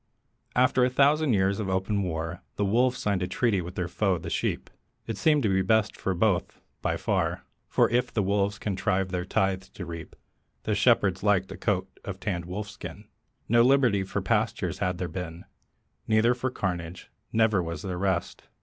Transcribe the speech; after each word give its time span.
After 0.55 0.83
a 0.83 0.89
thousand 0.89 1.33
years 1.33 1.59
of 1.59 1.69
open 1.69 2.01
war, 2.01 2.41
The 2.55 2.65
Wolves 2.65 2.97
signed 2.97 3.29
treaty 3.29 3.61
with 3.61 3.75
their 3.75 3.87
foes, 3.87 4.23
the 4.23 4.31
Sheep: 4.31 4.71
It 5.05 5.15
seemed 5.15 5.43
to 5.43 5.49
be 5.49 5.57
the 5.61 5.61
best 5.61 5.95
for 5.95 6.15
both, 6.15 6.59
by 6.81 6.97
far; 6.97 7.43
For 7.67 7.87
if 7.87 8.11
the 8.11 8.23
Wolves 8.23 8.57
contrived 8.57 9.11
their 9.11 9.25
tithes 9.25 9.69
to 9.69 9.85
reap, 9.85 10.15
The 10.63 10.73
shepherds 10.73 11.21
liked 11.21 11.51
a 11.51 11.55
coat 11.55 11.87
of 12.03 12.19
tanned 12.19 12.45
Wolf 12.45 12.67
skin. 12.67 13.09
No 13.47 13.61
liberty 13.61 14.01
for 14.01 14.23
pasture 14.23 14.71
had 14.79 14.97
there 14.97 15.07
been, 15.07 15.45
Neither 16.07 16.33
for 16.33 16.49
carnage; 16.49 17.11
never 17.31 17.61
was 17.61 17.83
there 17.83 17.99
rest! 17.99 18.45